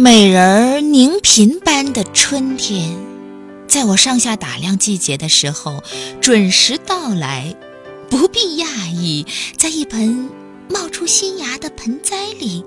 [0.00, 2.96] 美人凝嫔般的春天，
[3.66, 5.82] 在我上下打量季节的时候，
[6.20, 7.56] 准时到来。
[8.08, 9.26] 不必讶异，
[9.56, 10.30] 在一盆
[10.70, 12.64] 冒出新芽的盆栽里，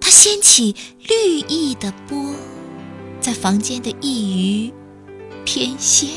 [0.00, 0.74] 它掀起
[1.06, 2.34] 绿意的波，
[3.20, 4.74] 在房间的一隅
[5.44, 6.08] 翩跹。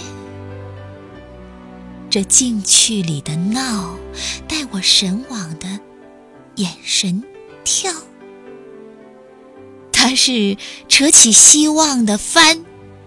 [2.09, 3.95] 这静趣里的闹，
[4.47, 5.79] 带我神往的
[6.55, 7.23] 眼神
[7.63, 7.93] 跳。
[10.01, 10.55] 它是
[10.87, 12.63] 扯起希望的帆，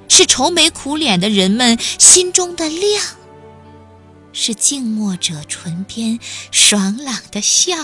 [0.08, 3.02] 是愁眉苦脸的人们心中的亮，
[4.34, 6.20] 是静默者唇边
[6.50, 7.76] 爽朗的笑，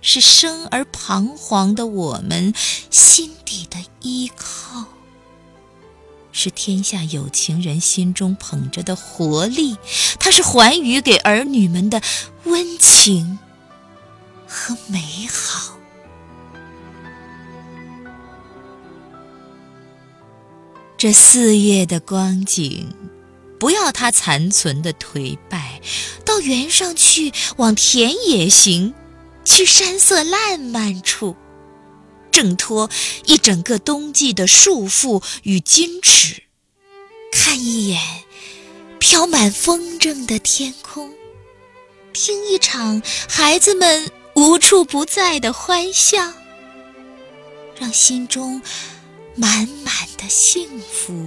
[0.00, 2.52] 是生而彷徨的我们
[2.90, 4.84] 心底的依靠，
[6.32, 9.76] 是天下有情人心中捧着的活力，
[10.18, 12.02] 它是寰宇给儿女们的
[12.46, 13.38] 温情
[14.48, 15.78] 和美好。
[21.02, 22.94] 这四月的光景，
[23.58, 25.80] 不要它残存的颓败，
[26.24, 28.94] 到原上去，往田野行，
[29.44, 31.34] 去山色烂漫处，
[32.30, 32.88] 挣脱
[33.24, 36.44] 一整个冬季的束缚与矜持，
[37.32, 38.00] 看一眼
[39.00, 41.10] 飘满风筝的天空，
[42.12, 46.32] 听一场孩子们无处不在的欢笑，
[47.76, 48.62] 让心中。
[49.34, 51.26] 满满的幸福，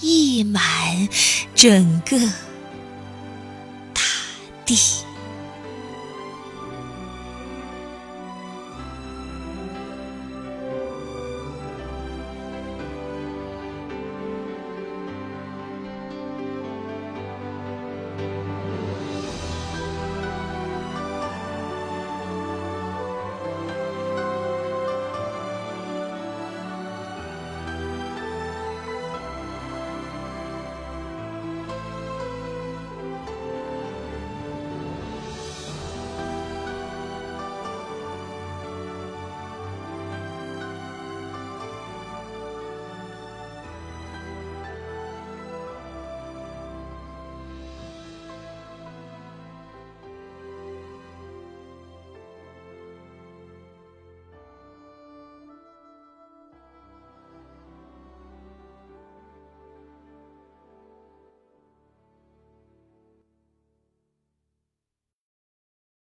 [0.00, 1.08] 溢满
[1.54, 2.18] 整个
[3.92, 4.02] 大
[4.64, 5.03] 地。